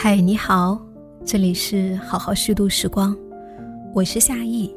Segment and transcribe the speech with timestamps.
[0.00, 0.80] 嗨，你好，
[1.24, 3.18] 这里是好好虚度时光，
[3.92, 4.72] 我是夏意，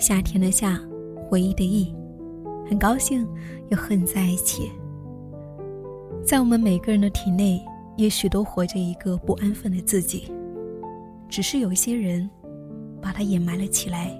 [0.00, 0.80] 夏天的夏，
[1.28, 1.94] 回忆的忆，
[2.68, 3.24] 很高兴
[3.68, 4.72] 又和你在一起。
[6.24, 7.64] 在我们每个人的体内，
[7.96, 10.24] 也许都活着一个不安分的自己，
[11.28, 12.28] 只是有一些人
[13.00, 14.10] 把它掩埋了起来，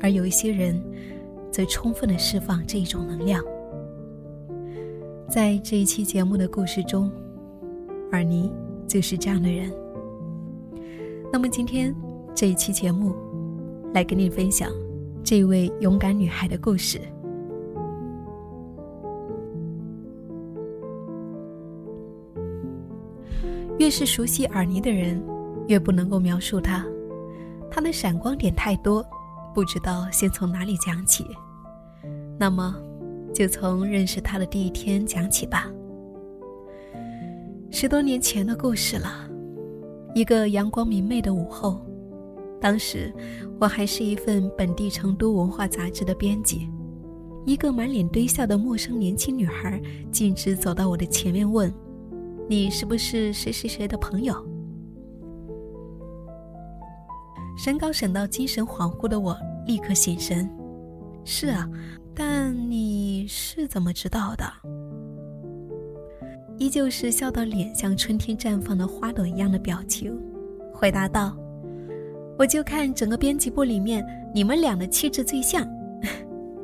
[0.00, 0.82] 而有一些人
[1.52, 3.40] 则充分的释放这一种能量。
[5.28, 7.08] 在这一期节目的故事中，
[8.10, 8.50] 尔尼。
[8.90, 9.72] 就是这样的人。
[11.32, 11.94] 那么今天
[12.34, 13.14] 这一期节目，
[13.94, 14.68] 来跟你分享
[15.22, 17.00] 这位勇敢女孩的故事。
[23.78, 25.22] 越是熟悉尔尼的人，
[25.68, 26.84] 越不能够描述她。
[27.70, 29.06] 她的闪光点太多，
[29.54, 31.24] 不知道先从哪里讲起。
[32.36, 32.74] 那么，
[33.32, 35.70] 就从认识她的第一天讲起吧。
[37.72, 39.30] 十多年前的故事了，
[40.12, 41.80] 一个阳光明媚的午后，
[42.60, 43.14] 当时
[43.60, 46.68] 我还是一份本地成都文化杂志的编辑。
[47.46, 51.72] 一个满脸堆笑的陌生年轻女孩径直走到我的前面，问
[52.50, 54.34] ：“你是不是谁谁谁的朋友？”
[57.56, 60.50] 神高神到、精神恍惚的我立刻醒神
[61.24, 61.70] ：“是啊，
[62.14, 64.44] 但你是怎么知道的？”
[66.60, 70.14] 依旧是笑到脸像春天绽放的花朵一样的表情，
[70.74, 71.34] 回答道
[72.38, 74.04] ：“我就看整个编辑部里面，
[74.34, 75.66] 你们俩的气质最像。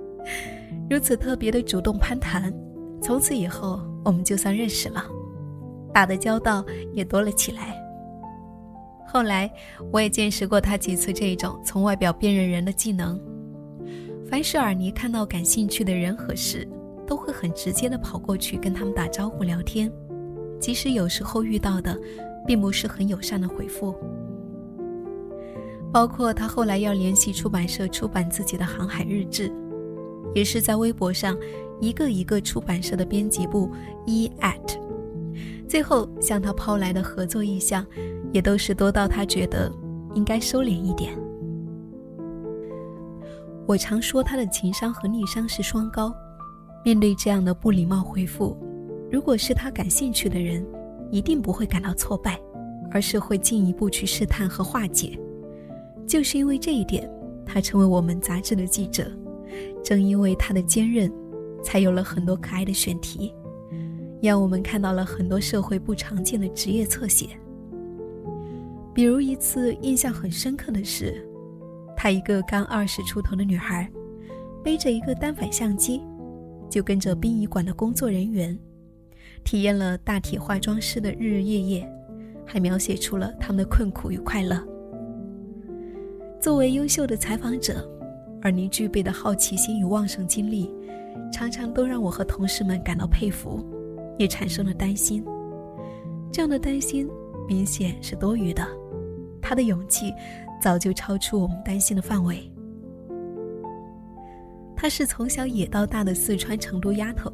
[0.90, 2.52] 如此特别的主动攀谈，
[3.00, 5.02] 从此以后我们就算认识了，
[5.94, 7.74] 打的交道也多了起来。
[9.08, 9.50] 后来
[9.90, 13.18] 我也见识过他几次这种从外表辨认人的技能，
[14.30, 16.68] 凡是尔尼看到感兴趣的人和事。”
[17.06, 19.90] 都会很直接的跑过去跟他们打招呼聊天，
[20.58, 21.98] 即使有时候遇到的，
[22.46, 23.94] 并不是很友善的回复。
[25.92, 29.50] 包括他后来要联系出版社出版自己的航海日志，
[30.34, 31.34] 也是在微博上
[31.80, 33.70] 一个一个出版社的编辑部
[34.04, 34.78] 一 at，
[35.68, 37.86] 最后向他抛来的合作意向，
[38.32, 39.72] 也都是多到他觉得
[40.14, 41.16] 应该收敛一点。
[43.66, 46.12] 我常说他的情商和逆商是双高。
[46.86, 48.56] 面对这样的不礼貌回复，
[49.10, 50.64] 如果是他感兴趣的人，
[51.10, 52.38] 一定不会感到挫败，
[52.92, 55.18] 而是会进一步去试探和化解。
[56.06, 57.10] 就是因为这一点，
[57.44, 59.10] 他成为我们杂志的记者。
[59.82, 61.12] 正因为他的坚韧，
[61.60, 63.34] 才有了很多可爱的选题，
[64.22, 67.30] 让我们看到了很多社会不常见的职业侧写。
[68.94, 71.28] 比如一次印象很深刻的是，
[71.96, 73.90] 她一个刚二十出头的女孩，
[74.62, 76.00] 背着一个单反相机。
[76.68, 78.58] 就跟着殡仪馆的工作人员，
[79.44, 81.92] 体验了大体化妆师的日日夜夜，
[82.44, 84.62] 还描写出了他们的困苦与快乐。
[86.40, 87.88] 作为优秀的采访者，
[88.42, 90.70] 而您具备的好奇心与旺盛精力，
[91.32, 93.64] 常常都让我和同事们感到佩服，
[94.18, 95.24] 也产生了担心。
[96.32, 97.08] 这样的担心
[97.48, 98.66] 明显是多余的，
[99.40, 100.12] 他的勇气
[100.60, 102.50] 早就超出我们担心的范围。
[104.76, 107.32] 她是从小野到大的四川成都丫头，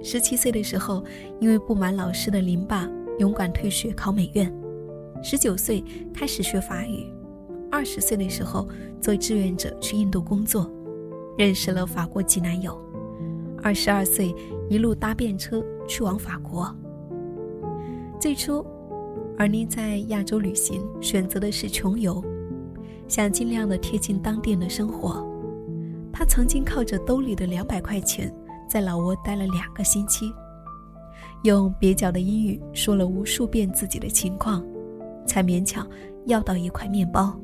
[0.00, 1.04] 十七岁的时候，
[1.40, 4.48] 因为不满老师的凌霸，勇敢退学考美院；
[5.22, 5.82] 十九岁
[6.14, 7.12] 开始学法语；
[7.68, 8.68] 二十岁的时候
[9.00, 10.70] 做志愿者去印度工作，
[11.36, 12.72] 认识了法国籍男友；
[13.60, 14.32] 二十二岁
[14.70, 16.72] 一路搭便车去往法国。
[18.20, 18.64] 最初，
[19.36, 22.24] 尔妮在亚洲旅行选择的是穷游，
[23.08, 25.27] 想尽量的贴近当地的生活。
[26.18, 28.34] 他曾经靠着兜里的两百块钱，
[28.68, 30.32] 在老挝待了两个星期，
[31.44, 34.66] 用蹩脚的英语说了无数遍自己的情况，
[35.24, 35.88] 才勉强
[36.26, 37.40] 要到一块面包。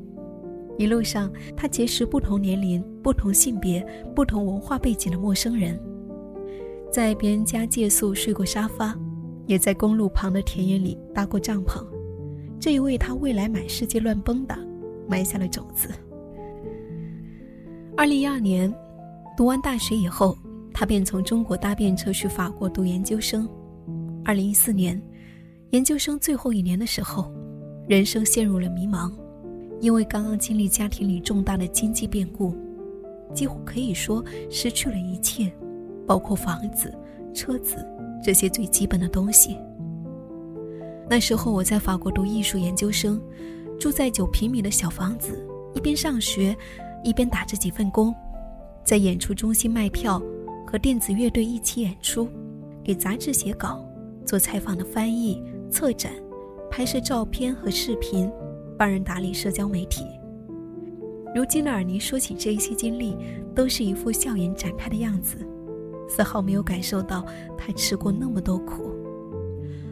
[0.77, 3.81] 一路上，他结识不同年龄、不同性别、
[4.13, 5.79] 不同文化背景的陌生人，
[6.91, 8.93] 在别人家借宿睡过沙发，
[9.47, 11.81] 也在公路旁的田野里搭过帐篷，
[12.59, 14.57] 这也为他未来满世界乱蹦跶
[15.07, 15.87] 埋下了种子。
[17.97, 18.71] 二零一二年，
[19.37, 20.37] 读完大学以后，
[20.73, 23.47] 他便从中国搭便车去法国读研究生。
[24.25, 25.01] 二零一四年，
[25.69, 27.31] 研究生最后一年的时候，
[27.87, 29.13] 人生陷入了迷茫，
[29.79, 32.53] 因为刚刚经历家庭里重大的经济变故，
[33.33, 35.49] 几乎可以说失去了一切，
[36.05, 36.93] 包括房子、
[37.33, 37.77] 车子
[38.21, 39.57] 这些最基本的东西。
[41.09, 43.21] 那时候我在法国读艺术研究生，
[43.79, 46.53] 住在九平米的小房子，一边上学。
[47.05, 48.13] 一边打着几份工，
[48.83, 50.19] 在演出中心卖票，
[50.65, 52.27] 和电子乐队一起演出，
[52.83, 53.85] 给杂志写稿，
[54.25, 56.11] 做采访的翻译、策展、
[56.71, 58.27] 拍摄照片和视频，
[58.75, 60.03] 帮人打理社交媒体。
[61.35, 63.15] 如今的尔尼说起这一些经历，
[63.53, 65.37] 都是一副笑颜展开的样子，
[66.09, 67.23] 丝毫没有感受到
[67.55, 68.91] 他吃过那么多苦。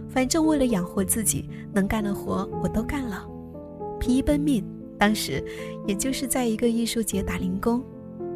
[0.09, 3.24] 反正为了养活自己，能干的活我都干了，
[4.00, 4.66] 疲于奔命。
[5.03, 5.44] 当时，
[5.85, 7.83] 也就是在一个艺术节打零工，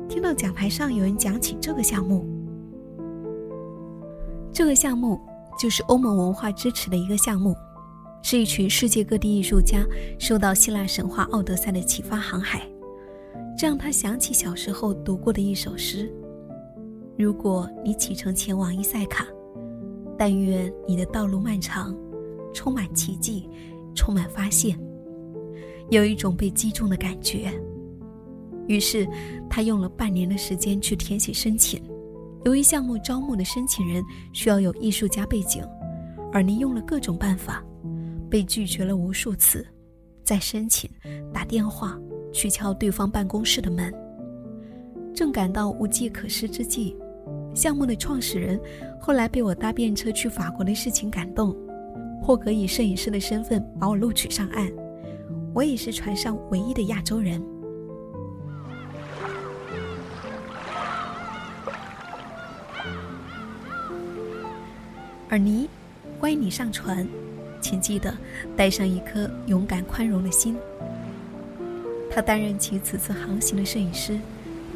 [0.09, 2.27] 听到讲台上有人讲起这个项目。
[4.51, 5.17] 这个项目
[5.57, 7.55] 就是欧盟文化支持的一个项目，
[8.21, 9.81] 是一群世界各地艺术家
[10.19, 12.69] 受到希腊神话《奥德赛》的启发航海。
[13.57, 16.13] 这让他想起小时候读过的一首诗
[17.17, 19.25] ：“如果你启程前往伊塞卡，
[20.17, 21.95] 但愿你的道路漫长，
[22.53, 23.49] 充满奇迹，
[23.95, 24.77] 充满发现，
[25.89, 27.51] 有一种被击中的感觉。”
[28.67, 29.07] 于是，
[29.49, 31.81] 他用了半年的时间去填写申请。
[32.45, 34.03] 由于项目招募的申请人
[34.33, 35.63] 需要有艺术家背景，
[36.31, 37.63] 而您用了各种办法，
[38.29, 39.65] 被拒绝了无数次，
[40.23, 40.89] 再申请，
[41.33, 41.99] 打电话。
[42.33, 43.91] 去敲对方办公室的门。
[45.15, 46.95] 正感到无计可施之际，
[47.55, 48.59] 项目的创始人
[49.01, 51.55] 后来被我搭便车去法国的事情感动，
[52.21, 54.69] 霍格以摄影师的身份把我录取上岸。
[55.57, 57.43] 我也是船上唯一的亚洲人。
[65.29, 65.67] 尔尼，
[66.19, 67.07] 欢迎你上船，
[67.59, 68.15] 请记得
[68.55, 70.55] 带上一颗勇敢宽容的心。
[72.11, 74.19] 他担任起此次航行的摄影师，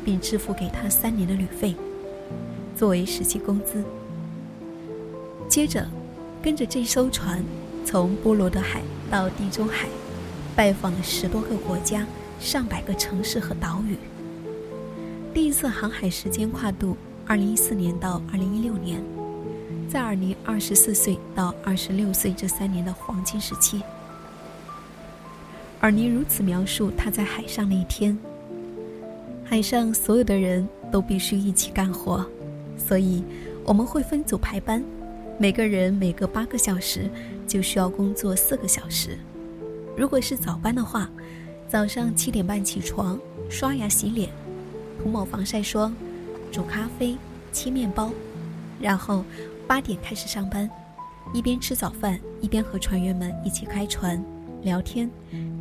[0.04, 1.76] 并支付给他三年的旅费，
[2.76, 3.84] 作为实习工资。
[5.48, 5.88] 接着，
[6.42, 7.44] 跟着这艘船，
[7.86, 8.82] 从波罗的海
[9.12, 9.88] 到地中海，
[10.56, 12.06] 拜访了十多个国家、
[12.40, 13.98] 上百个城市和岛屿。
[15.34, 19.02] 第一次航海时间跨度二零一四年到二零一六年，
[19.90, 23.82] 在尔尼二十四岁到二十六岁这三年的黄金时期。
[25.80, 28.16] 尔尼如此描述他在海上那一天：
[29.44, 32.24] 海上所有的人都必须一起干活，
[32.78, 33.24] 所以
[33.64, 34.84] 我们会分组排班，
[35.40, 37.10] 每个人每隔八个小时
[37.48, 39.18] 就需要工作四个小时。
[40.02, 41.08] 如果是早班的话，
[41.68, 43.20] 早上七点半起床，
[43.52, 44.32] 刷牙洗脸，
[44.98, 45.96] 涂抹防晒霜，
[46.52, 47.16] 煮咖啡，
[47.54, 48.12] 切面包，
[48.80, 49.24] 然后
[49.68, 50.68] 八点开始上班，
[51.36, 54.20] 一边吃早饭，一边和船员们一起开船
[54.64, 55.08] 聊天。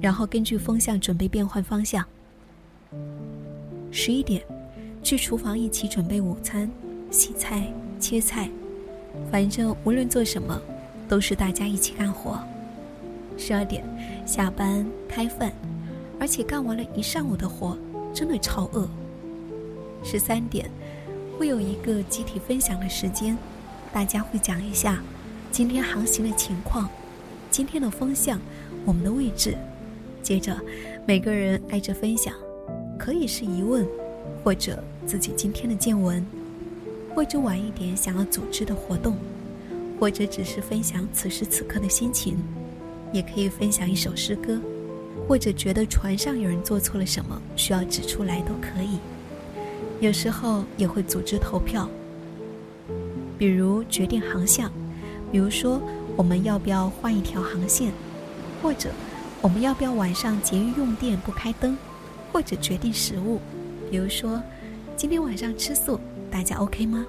[0.00, 2.02] 然后根据风向准备变换方向。
[3.90, 4.42] 十一点，
[5.02, 6.70] 去厨房一起准备午餐，
[7.10, 8.48] 洗菜、切菜，
[9.30, 10.58] 反正无论做什么，
[11.06, 12.42] 都是大家一起干活。
[13.40, 13.82] 十二点，
[14.26, 15.50] 下班开饭，
[16.18, 17.74] 而且干完了一上午的活，
[18.12, 18.86] 真的超饿。
[20.04, 20.70] 十三点，
[21.38, 23.36] 会有一个集体分享的时间，
[23.94, 25.02] 大家会讲一下
[25.50, 26.86] 今天航行的情况，
[27.50, 28.38] 今天的风向，
[28.84, 29.56] 我们的位置。
[30.22, 30.54] 接着，
[31.06, 32.34] 每个人挨着分享，
[32.98, 33.88] 可以是疑问，
[34.44, 36.24] 或者自己今天的见闻，
[37.14, 39.16] 或者晚一点想要组织的活动，
[39.98, 42.36] 或者只是分享此时此刻的心情，
[43.12, 44.60] 也可以分享一首诗歌，
[45.26, 48.98] 或者觉得船上有人做错了什么需要指出来都可以。
[50.00, 51.88] 有时候也会组织投票，
[53.38, 54.70] 比如决定航向，
[55.30, 55.80] 比如说
[56.16, 57.92] 我们要不要换一条航线，
[58.62, 58.90] 或者。
[59.42, 61.74] 我们要不要晚上节约用电不开灯，
[62.30, 63.40] 或者决定食物？
[63.90, 64.38] 比如说，
[64.98, 65.98] 今天晚上吃素，
[66.30, 67.06] 大家 OK 吗？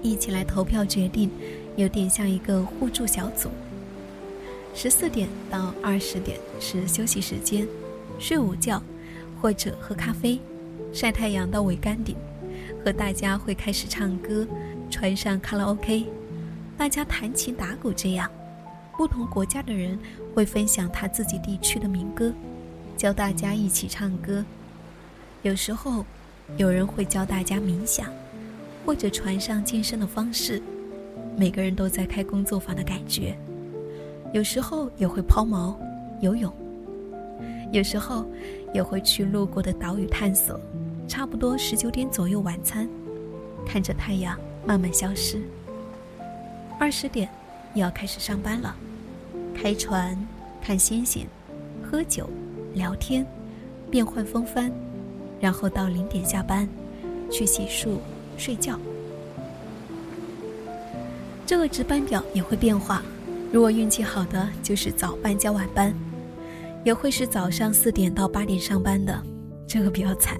[0.00, 1.30] 一起来投票决定，
[1.76, 3.50] 有点像一个互助小组。
[4.74, 7.66] 十四点到二十点是休息时间，
[8.18, 8.82] 睡午觉，
[9.40, 10.40] 或者喝咖啡，
[10.92, 12.16] 晒太阳到桅杆顶，
[12.84, 14.46] 和大家会开始唱歌，
[14.90, 16.06] 船上卡拉 OK，
[16.76, 18.30] 大家弹琴打鼓这样。
[18.96, 19.98] 不同国家的人
[20.32, 22.32] 会分享他自己地区的民歌，
[22.96, 24.44] 教大家一起唱歌。
[25.42, 26.04] 有时候，
[26.56, 28.06] 有人会教大家冥想，
[28.86, 30.62] 或者船上健身的方式。
[31.36, 33.36] 每个人都在开工作坊的感觉。
[34.32, 35.74] 有时候也会抛锚、
[36.20, 36.52] 游泳。
[37.70, 38.24] 有时候
[38.74, 40.58] 也会去路过的岛屿探索。
[41.08, 42.88] 差不多十九点左右晚餐，
[43.66, 45.40] 看着太阳慢慢消失。
[46.78, 47.28] 二十点。
[47.74, 48.76] 又要开始上班了，
[49.54, 50.14] 开船、
[50.60, 51.26] 看星星、
[51.82, 52.28] 喝酒、
[52.74, 53.26] 聊天、
[53.90, 54.70] 变换风帆，
[55.40, 56.68] 然后到零点下班，
[57.30, 57.96] 去洗漱、
[58.36, 58.78] 睡觉。
[61.46, 63.02] 这个值班表也会变化，
[63.52, 65.94] 如果运气好的就是早班加晚班，
[66.84, 69.22] 也会是早上四点到八点上班的，
[69.68, 70.38] 这个比较惨，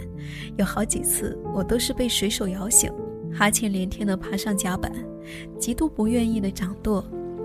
[0.57, 2.91] 有好几次我都是被水手摇醒，
[3.35, 4.91] 哈欠连天的爬上甲板，
[5.61, 7.05] 极度不愿意的掌舵。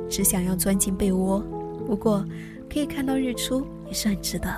[0.10, 1.44] 只想要钻进被窝。
[1.86, 2.26] 不过，
[2.72, 4.50] 可以看到日出也是很值得。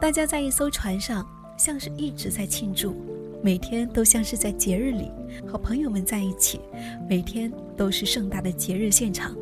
[0.00, 1.24] 大家在一艘船上，
[1.56, 2.96] 像是一直在庆祝，
[3.44, 5.10] 每天都像是在节日里
[5.44, 6.60] 和朋友们在一起，
[7.08, 9.36] 每天都是盛大的节日现场。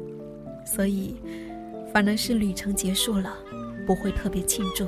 [0.65, 1.17] 所以，
[1.93, 3.37] 反而是旅程结束了，
[3.87, 4.87] 不会特别庆祝。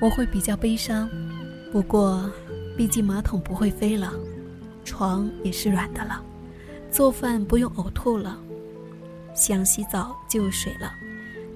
[0.00, 1.06] 我会比较悲伤，
[1.70, 2.30] 不过，
[2.78, 4.10] 毕竟马桶不会飞了，
[4.86, 6.22] 床也是软的了，
[6.90, 8.38] 做饭不用呕吐了，
[9.34, 10.90] 想洗澡就有水了，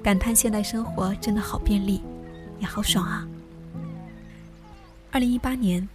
[0.03, 2.03] 感叹现代生活真的好便利，
[2.59, 3.27] 也好爽啊！
[5.11, 5.89] 二零一八年，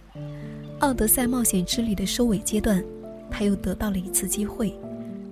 [0.80, 2.84] 奥德赛冒险之旅的收尾阶段，
[3.30, 4.76] 他又得到了一次机会，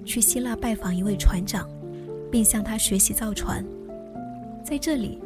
[0.05, 1.69] 去希腊拜访一位船长，
[2.31, 3.65] 并向他学习造船，
[4.65, 5.19] 在这里。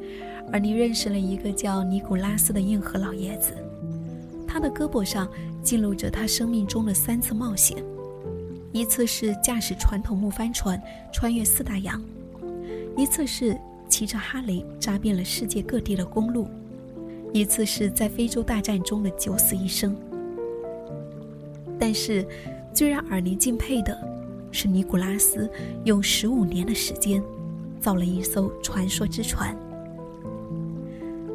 [0.50, 3.52] 而你认识了一个叫尼古拉斯的硬核老爷子，
[4.48, 5.28] 他的胳膊上
[5.62, 7.76] 记录着他生命中的三次冒险：
[8.72, 10.80] 一次是驾驶传统木帆船
[11.12, 12.00] 穿越四大洋；
[12.96, 13.54] 一次是
[13.86, 16.46] 骑着哈雷扎遍了世界各地的公路；
[17.33, 19.97] 一次是在非洲大战中的九死一生。
[21.78, 22.26] 但是，
[22.73, 23.99] 最让尔尼敬佩的
[24.50, 25.49] 是尼古拉斯
[25.85, 27.23] 用十五年的时间，
[27.80, 29.54] 造了一艘传说之船。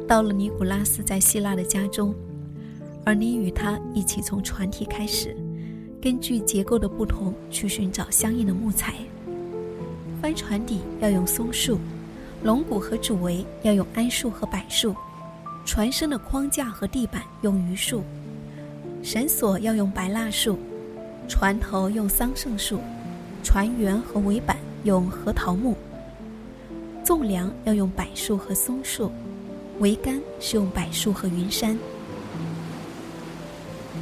[0.08, 2.14] 到了尼古拉斯在希腊的家中，
[3.04, 5.36] 而你与他一起从船体开始，
[6.00, 8.94] 根据结构的不同去寻找相应的木材。
[10.20, 11.78] 帆船底要用松树，
[12.42, 14.94] 龙骨和主桅要用桉树和柏树，
[15.64, 18.02] 船身的框架和地板用榆树，
[19.02, 20.58] 绳索要用白蜡树，
[21.28, 22.80] 船头用桑葚树，
[23.42, 25.76] 船员和尾板用核桃木，
[27.04, 29.10] 纵梁要用柏树和松树。
[29.80, 31.76] 桅杆是用柏树和云杉。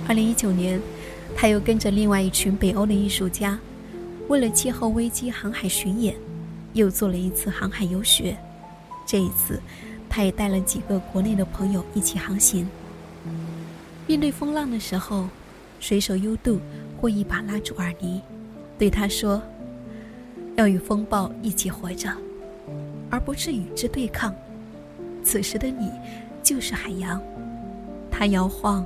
[0.08, 0.80] 二零一九年，
[1.36, 3.58] 他又跟着另外一群北欧的艺术家，
[4.28, 6.16] 为了气候危机航海巡演，
[6.72, 8.36] 又做了一次航海游学。
[9.06, 9.60] 这一次，
[10.10, 12.68] 他也带了几个国内的朋友一起航行。
[14.08, 15.28] 面对风浪的时候，
[15.78, 16.60] 水手优度
[17.00, 18.20] 会一把拉住尔尼，
[18.76, 19.40] 对他说
[20.56, 22.10] ：“要与风暴一起活着，
[23.08, 24.34] 而不是与之对抗。”
[25.22, 25.92] 此时的你，
[26.42, 27.22] 就是海洋，
[28.10, 28.84] 它摇晃，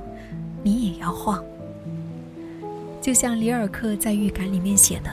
[0.61, 1.43] 你也摇晃。
[3.01, 5.09] 就像里尔克在预感里面写的：“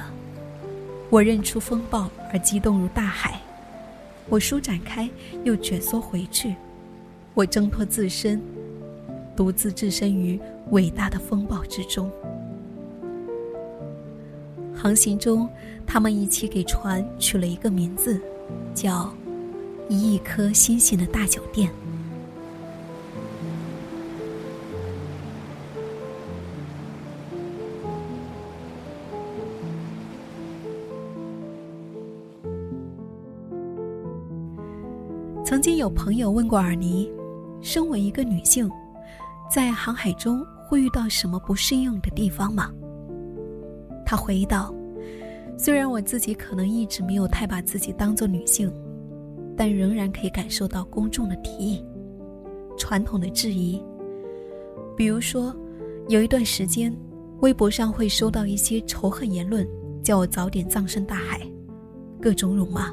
[1.08, 3.40] 我认出风暴而激动如大海，
[4.28, 5.08] 我舒展开
[5.44, 6.54] 又卷缩回去，
[7.34, 8.40] 我挣脱自身，
[9.36, 12.10] 独自置身于伟大的风暴之中。”
[14.74, 15.48] 航行中，
[15.86, 18.20] 他们一起给船取了一个名字，
[18.74, 19.12] 叫。
[19.88, 21.68] 一亿颗星星的大酒店。
[35.62, 37.08] 曾经有朋友问过尔尼，
[37.60, 38.68] 身为一个女性，
[39.48, 42.68] 在航海中会遇到什么不适应的地方吗？
[44.04, 44.74] 他回忆道
[45.56, 48.68] ：“虽然我自己可能一直没有太把自己当做女性。”
[49.56, 51.84] 但仍然可以感受到公众的敌意、
[52.76, 53.80] 传统的质疑。
[54.96, 55.54] 比如说，
[56.08, 56.92] 有一段时间，
[57.38, 59.64] 微博上会收到一些仇恨言论，
[60.02, 61.40] 叫我早点葬身大海，
[62.20, 62.92] 各种辱骂。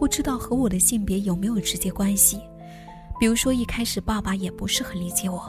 [0.00, 2.40] 不知道和我的性别有没有直接关系？
[3.20, 5.42] 比如说，一开始爸爸也不是很理解我，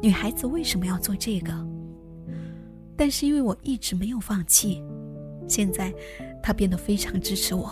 [0.00, 1.52] 女孩子为什么要做这个？
[2.96, 4.82] 但是因为我一直没有放弃，
[5.46, 5.92] 现在
[6.42, 7.70] 他变得非常支持我。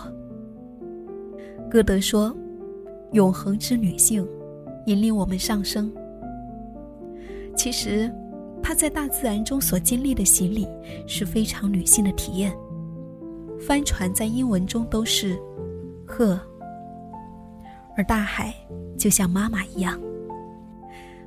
[1.71, 2.37] 歌德说
[3.13, 4.29] ：“永恒之女性，
[4.85, 5.91] 引领我们上升。”
[7.57, 8.13] 其实，
[8.63, 10.69] 他在大自然中所经历的洗礼
[11.07, 12.55] 是非常女性的体验。
[13.59, 15.41] 帆船在英文中都是
[16.11, 16.39] “鹤”，
[17.97, 18.53] 而大海
[18.99, 19.99] 就像妈妈一样。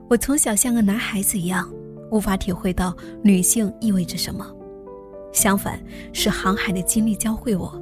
[0.10, 1.72] 我从小像个男孩子一样，
[2.12, 4.46] 无法体会到女性意味着什么。
[5.32, 7.82] 相反，是航海的经历教会我。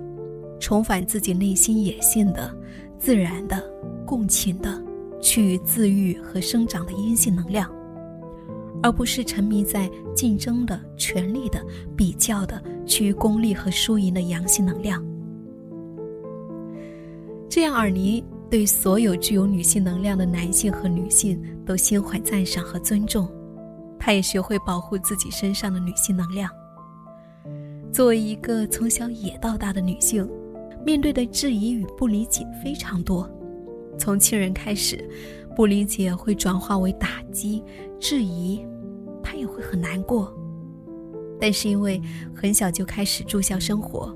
[0.60, 2.56] 重返自己内心野性的、
[3.00, 3.62] 自然的、
[4.06, 4.80] 共情的、
[5.20, 7.68] 趋于自愈和生长的阴性能量，
[8.84, 11.60] 而不是沉迷在竞争的、权力的、
[11.98, 15.04] 比较的、趋于功利和输赢的阳性能量。
[17.52, 23.30] 这样，尔尼对所有具有女性能量的男性和女性都心怀赞赏和尊重，
[24.00, 26.50] 他也学会保护自己身上的女性能量。
[27.92, 30.26] 作为一个从小野到大的女性。
[30.84, 33.30] 面对的质疑与不理解非常多，
[34.00, 35.08] 从亲人开始，
[35.56, 37.64] 不理解会转化为打击、
[38.00, 38.66] 质疑，
[39.22, 40.34] 她也会很难过。
[41.40, 42.02] 但是因为
[42.34, 44.12] 很小就开始住校生活，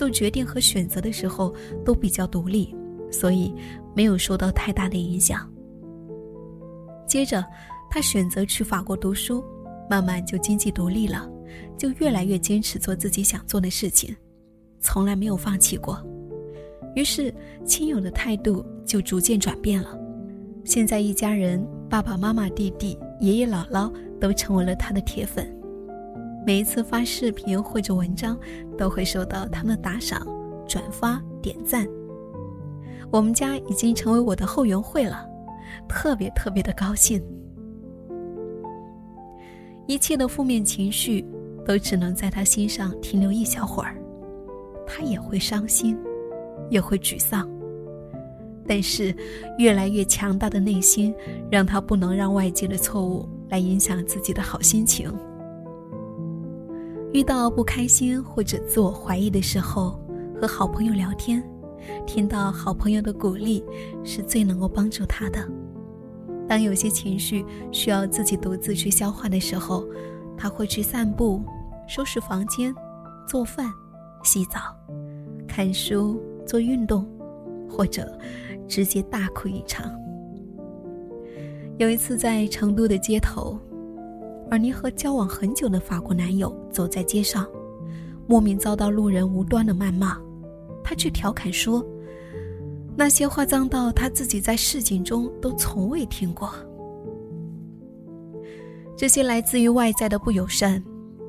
[0.00, 1.54] 做决定和选择的时候
[1.84, 2.74] 都比较独立，
[3.10, 3.54] 所以
[3.94, 5.46] 没有受到太大的影响。
[7.06, 7.44] 接着，
[7.90, 9.44] 他选择去法国读书，
[9.90, 11.30] 慢慢就经济独立了，
[11.76, 14.16] 就越来越坚持做自己想做的事情，
[14.80, 16.02] 从来没有放弃过。
[16.96, 17.30] 于是，
[17.66, 20.00] 亲友的态度就逐渐转变了。
[20.64, 25.54] 现在一家人，爸爸妈妈、弟弟、爷爷姥姥都成为了他的铁粉。
[26.46, 28.38] 每一次发视频或者文章，
[28.78, 30.26] 都会收到他们的打赏、
[30.66, 31.86] 转发、点赞。
[33.10, 35.28] 我们家已经成为我的后援会了，
[35.88, 37.22] 特别特别的高兴。
[39.86, 41.24] 一切的负面情绪
[41.66, 43.96] 都只能在他心上停留一小会儿，
[44.86, 45.98] 他也会伤心，
[46.70, 47.48] 也会沮丧。
[48.66, 49.14] 但是，
[49.58, 51.12] 越来越强大的内心
[51.50, 55.12] 让他不能让外界的错误来影响自己的好心情。
[57.12, 60.00] 遇到不开心或者自我怀疑的时候，
[60.40, 61.42] 和好朋友聊天，
[62.06, 63.64] 听到好朋友的鼓励，
[64.04, 65.38] 是最能够帮助他的。
[66.48, 69.84] 当有些情绪需要自己独自去消化的时候，
[70.36, 71.42] 他会去散步、
[71.88, 72.74] 收拾房间、
[73.26, 73.70] 做饭、
[74.22, 74.60] 洗澡、
[75.48, 77.06] 看书、做运动，
[77.68, 78.18] 或者。
[78.68, 79.92] 直接大哭一场。
[81.76, 83.58] 有一次在成都的街头，
[84.50, 87.46] 而您和交往很久的法国男友走在街上，
[88.26, 90.18] 莫名遭到路人无端的谩骂，
[90.82, 91.86] 他却调侃说
[92.96, 96.52] ：“那些话脏到他自己在市井中都从未听过。”
[98.96, 100.82] 这些来自于外在的不友善，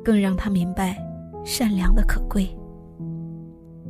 [0.03, 0.97] 更让他明白
[1.45, 2.49] 善良的可贵。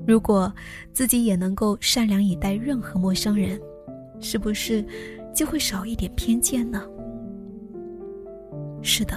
[0.06, 0.52] 如果
[0.92, 3.60] 自己也能够善良以待任何陌生人，
[4.20, 4.86] 是不是
[5.34, 6.84] 就会少一点偏见呢？
[8.82, 9.16] 是的，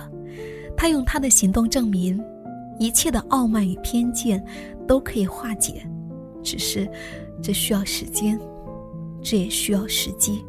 [0.76, 2.23] 他用他的行动证明，
[2.79, 4.44] 一切的傲慢与偏见
[4.87, 5.87] 都可以化解，
[6.42, 6.88] 只是
[7.42, 8.38] 这需要时间，
[9.22, 10.44] 这也需要时机。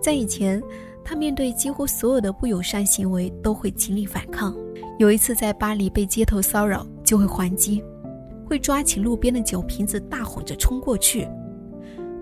[0.00, 0.62] 在以前，
[1.02, 4.54] 他面对几乎所有的不友善行为都会极力反抗。
[4.98, 7.82] 有一次在巴黎被街头骚扰，就会还击。
[8.46, 11.26] 会抓起路边的酒瓶子，大吼着冲过去，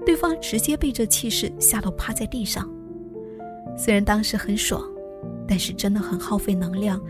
[0.07, 2.71] 对方直接被这气势吓到趴在地上。
[3.77, 4.81] 虽然当时很爽，
[5.47, 7.01] 但是真的很耗费能量，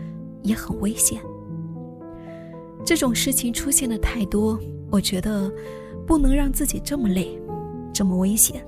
[0.41, 1.21] 也很危险。
[2.85, 4.59] 这种事情出现的太多，
[4.91, 5.51] 我觉得
[6.05, 7.39] 不能让自己这么累，
[7.93, 8.65] 这么危险。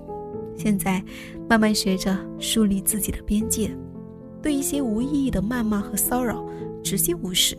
[0.57, 1.03] 现在
[1.49, 3.75] 慢慢学着树立自己的边界，
[4.41, 6.45] 对一些无意义的谩骂和骚扰
[6.81, 7.57] 直接无视。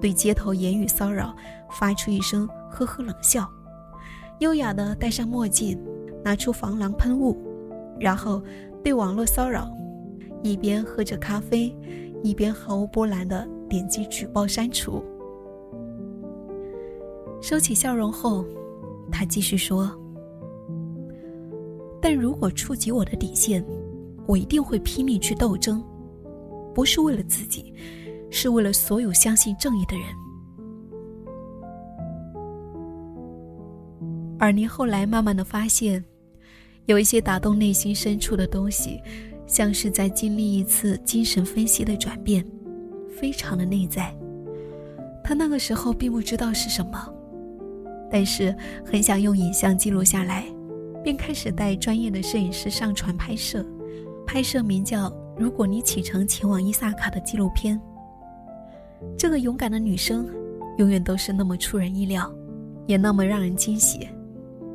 [0.00, 1.34] 对街头言语骚扰
[1.72, 3.46] 发出一声呵呵冷笑，
[4.38, 5.78] 优雅的戴上墨镜，
[6.24, 7.36] 拿出防狼喷雾，
[8.00, 8.42] 然后
[8.82, 9.68] 对网络骚扰，
[10.42, 11.74] 一边喝着咖啡，
[12.22, 15.02] 一边毫无波澜的点击举报删除。
[17.40, 18.44] 收起笑容后，
[19.10, 19.90] 他继续说
[22.02, 23.64] ：“但如果触及我的底线，
[24.26, 25.82] 我一定会拼命去斗争，
[26.74, 27.74] 不是为了自己。”
[28.30, 30.06] 是为了所有相信正义的人。
[34.38, 36.04] 尔尼后来慢慢的发现，
[36.84, 39.00] 有一些打动内心深处的东西，
[39.48, 42.44] 像是在经历一次精神分析的转变，
[43.18, 44.14] 非常的内在。
[45.24, 47.12] 他那个时候并不知道是什么，
[48.10, 50.44] 但是很想用影像记录下来，
[51.02, 53.64] 便开始带专业的摄影师上传拍摄，
[54.26, 57.80] 拍摄名叫《如果你启程前往伊萨卡》的纪录片。
[59.16, 60.28] 这个勇敢的女生，
[60.76, 62.30] 永远都是那么出人意料，
[62.86, 64.08] 也那么让人惊喜。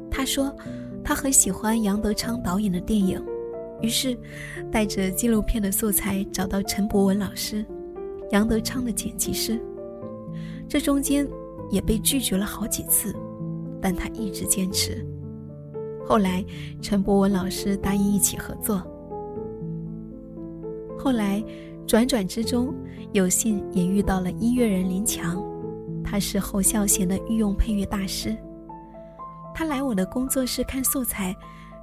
[0.09, 0.55] 她说，
[1.03, 3.21] 她很喜欢杨德昌导演的电影，
[3.83, 4.17] 于是
[4.71, 7.63] 带着纪录片的素材找到陈博文老师，
[8.31, 9.61] 杨德昌的剪辑师。
[10.67, 11.27] 这中间
[11.69, 13.13] 也被拒绝了好几次，
[13.81, 15.05] 但他一直坚持。
[16.07, 16.43] 后来，
[16.81, 18.81] 陈博文老师答应一起合作。
[20.97, 21.43] 后来。
[21.85, 22.73] 转转之中，
[23.11, 25.43] 有幸也遇到了音乐人林强，
[26.01, 28.33] 他是侯孝贤的御用配乐大师。
[29.53, 31.35] 他来我的工作室看素材，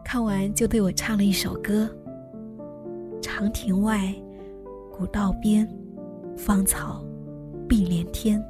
[0.05, 1.89] 看完就对我唱了一首歌
[3.23, 4.13] ：“长亭外，
[4.93, 5.69] 古道边，
[6.37, 7.05] 芳草
[7.69, 8.43] 碧连天。”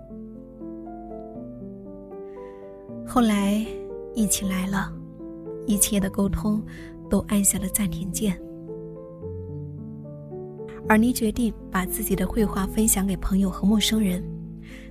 [3.06, 3.64] 后来
[4.14, 4.90] 疫情来了，
[5.66, 6.62] 一切的沟通
[7.10, 8.40] 都按下了暂停键。
[10.88, 14.24] 而你决定把自己的绘画分享给朋友和陌生人。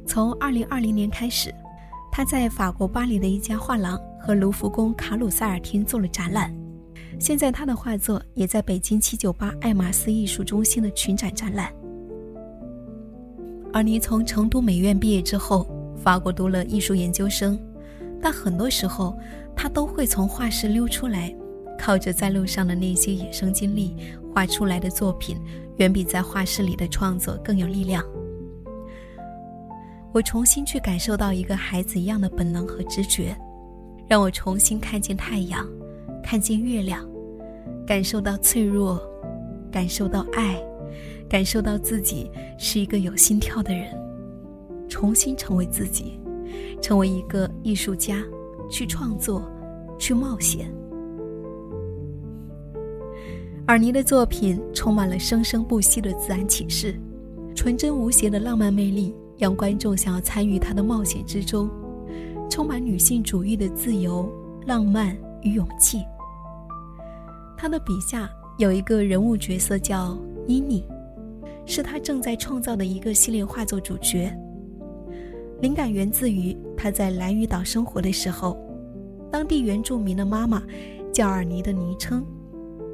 [0.06, 1.54] 从二零二零年开始，
[2.12, 6.54] 他在法国巴黎的一家画廊和卢浮宫卡鲁塞尔厅做了展览。
[7.20, 11.74] 现在他的画作也在北京七九八爱马仕艺术中心的群展展览。
[13.74, 17.60] 而你从成都美院毕业之后，法国读了艺术研究生，
[18.22, 19.18] 但很多时候
[19.56, 21.36] 他都会从画室溜出来，
[21.78, 23.96] 靠着在路上的那些野生经历
[24.34, 25.38] 画出来的作品，
[25.78, 28.04] 远比在画室里的创作更有力量。
[30.12, 33.38] 我重新去感受到一个孩子一样的本能和直觉，
[34.10, 35.64] 让我重新看见太阳，
[36.24, 37.08] 看见月亮，
[37.86, 39.00] 感受到脆弱，
[39.72, 40.60] 感受到爱，
[41.30, 43.96] 感受到自己是一个有心跳的人，
[44.90, 46.20] 重新成为自己，
[46.82, 48.24] 成为一个艺术家，
[48.68, 49.44] 去创作，
[50.00, 50.74] 去冒险。
[53.68, 57.00] 尔尼的作品充满了生生不息的自然启示，
[57.54, 59.14] 纯真无邪的浪漫魅力。
[59.38, 61.70] 让观众想要参与他的冒险之中，
[62.50, 64.30] 充满女性主义的自由、
[64.66, 66.04] 浪漫与勇气。
[67.58, 70.84] 他的笔下有一个人物角色叫妮妮，
[71.66, 74.34] 是他正在创造的一个系列画作主角。
[75.62, 78.58] 灵感源自于他在蓝屿岛生活的时候，
[79.32, 80.64] 当地原住民的妈妈
[81.14, 82.26] 叫尔尼的昵称，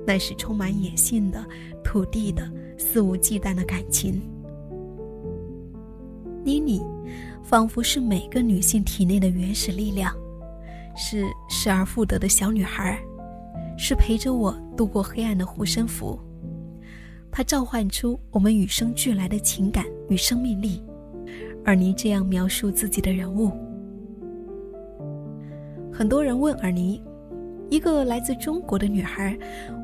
[0.06, 1.46] 那是充满野性的、
[1.84, 4.22] 土地的、肆无忌惮的感情。
[6.46, 6.80] 妮妮，
[7.42, 10.16] 仿佛是每个女性体内的原始力量，
[10.96, 13.00] 是失而复得的小女孩，
[13.80, 16.20] 是陪着我度过黑暗的护身符。
[17.32, 20.84] 她召唤出我们与生俱来的情感与生命力。
[21.66, 23.52] 而尼这样描述自己的人物，
[25.92, 27.02] 很多人问尔尼：
[27.72, 29.36] 一个来自中国的女孩，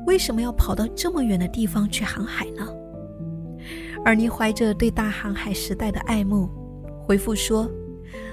[0.06, 2.72] 为什么要跑到这么远的地方去航海呢？
[4.04, 6.48] 而你怀着对大航海时代的爱慕，
[7.04, 7.70] 回复说：“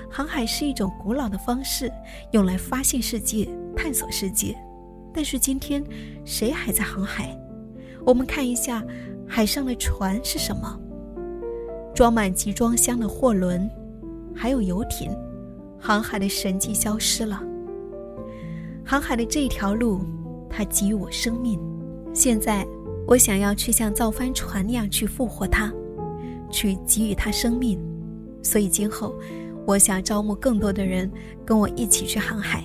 [0.10, 1.92] 航海是一种古老的方式，
[2.32, 4.58] 用来发现世界、探索世界。
[5.14, 5.84] 但是今天，
[6.26, 7.38] 谁还在航海？
[8.04, 8.84] 我们看一下
[9.28, 10.80] 海上的船是什么？
[11.94, 13.70] 装满集装箱的货轮，
[14.36, 15.12] 还有游艇。
[15.80, 17.44] 航海的神迹消失了。
[18.84, 20.02] 航海的这条路，
[20.50, 21.60] 它给予我生命。
[22.12, 22.66] 现在。”
[23.10, 25.74] 我想要去像造帆船那样去复活它，
[26.52, 27.80] 去给予它生命，
[28.44, 29.16] 所以今后
[29.66, 31.12] 我想招募更多的人
[31.44, 32.64] 跟我一起去航海。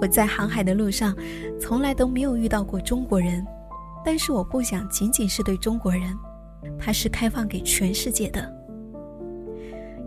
[0.00, 1.16] 我在航海的路上
[1.60, 3.46] 从来都没有遇到过中国人，
[4.04, 6.12] 但是我不想仅仅是对中国人，
[6.76, 8.52] 它是开放给全世界的。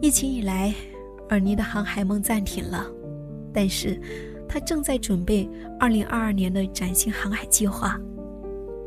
[0.01, 0.75] 疫情以来，
[1.29, 2.85] 尔尼的航海梦暂停了，
[3.53, 3.97] 但是
[4.49, 5.49] 他正在准备
[5.79, 7.97] 2022年的崭新航海计划。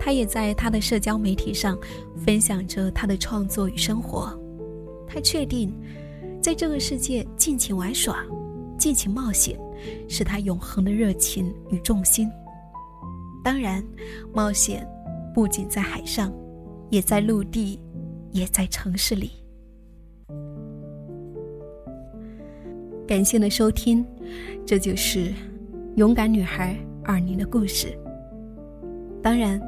[0.05, 1.79] 他也在他的社交媒体上
[2.17, 4.37] 分享着他的创作与生活。
[5.07, 5.73] 他确定，
[6.41, 8.27] 在这个世界尽情玩耍、
[8.77, 9.57] 尽情冒险，
[10.09, 12.29] 是他永恒的热情与重心。
[13.45, 13.81] 当然，
[14.35, 14.85] 冒险
[15.33, 16.33] 不仅在海上，
[16.91, 17.79] 也在陆地，
[18.33, 19.31] 也在城市里。
[23.07, 24.05] 感谢的收听，
[24.67, 25.33] 这就是
[25.95, 27.97] 勇敢女孩尔妮的故事。
[29.23, 29.63] 当然。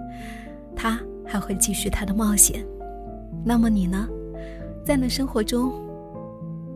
[0.76, 2.64] 他还会继续他的冒险，
[3.44, 4.08] 那么你呢？
[4.84, 5.72] 在你的生活中，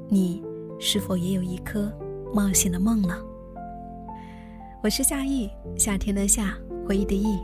[0.08, 0.42] 你
[0.78, 1.92] 是否也有一颗
[2.32, 3.14] 冒险的梦呢？
[4.82, 6.54] 我是夏意，夏天的夏，
[6.86, 7.38] 回忆的忆。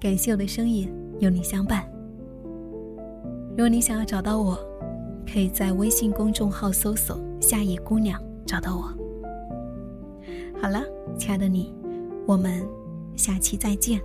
[0.00, 1.84] 感谢我的声音有你相伴。
[3.50, 4.56] 如果你想要找到我，
[5.30, 8.82] 可以在微信公众号搜索“夏意姑娘”找到我。
[10.62, 10.80] 好了，
[11.18, 11.74] 亲爱的你，
[12.26, 12.64] 我们
[13.16, 14.00] 下期再见。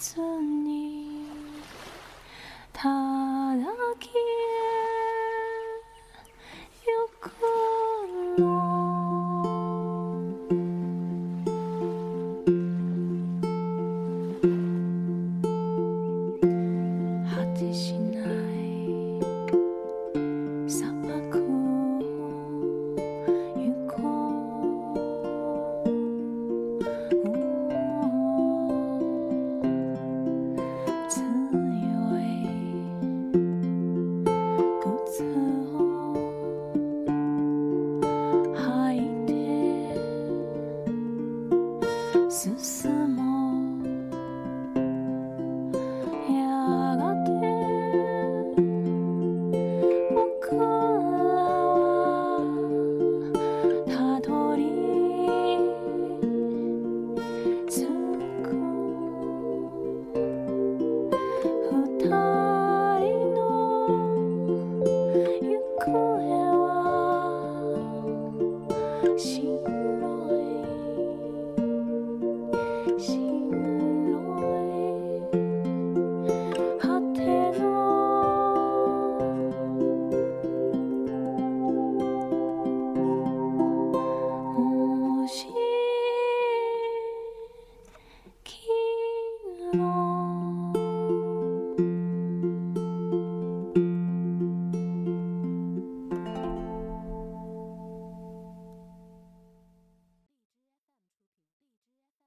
[0.00, 0.59] turn